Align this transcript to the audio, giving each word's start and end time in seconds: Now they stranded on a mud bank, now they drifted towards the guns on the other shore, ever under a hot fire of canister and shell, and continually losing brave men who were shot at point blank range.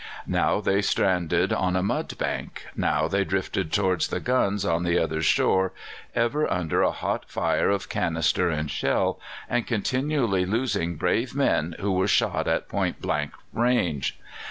Now 0.25 0.61
they 0.61 0.81
stranded 0.81 1.53
on 1.53 1.75
a 1.75 1.83
mud 1.83 2.17
bank, 2.17 2.65
now 2.75 3.07
they 3.07 3.23
drifted 3.23 3.71
towards 3.71 4.07
the 4.07 4.19
guns 4.19 4.65
on 4.65 4.81
the 4.81 4.97
other 4.97 5.21
shore, 5.21 5.73
ever 6.15 6.51
under 6.51 6.81
a 6.81 6.89
hot 6.89 7.25
fire 7.29 7.69
of 7.69 7.87
canister 7.87 8.49
and 8.49 8.71
shell, 8.71 9.19
and 9.47 9.67
continually 9.67 10.43
losing 10.43 10.95
brave 10.95 11.35
men 11.35 11.75
who 11.79 11.91
were 11.91 12.07
shot 12.07 12.47
at 12.47 12.67
point 12.67 12.99
blank 12.99 13.33
range. 13.53 14.17